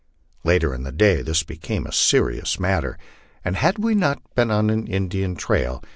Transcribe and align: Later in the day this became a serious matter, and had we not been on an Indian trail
Later 0.43 0.73
in 0.73 0.81
the 0.81 0.91
day 0.91 1.21
this 1.21 1.43
became 1.43 1.85
a 1.85 1.91
serious 1.91 2.59
matter, 2.59 2.97
and 3.45 3.55
had 3.55 3.77
we 3.77 3.93
not 3.93 4.19
been 4.33 4.49
on 4.49 4.71
an 4.71 4.87
Indian 4.87 5.35
trail 5.35 5.83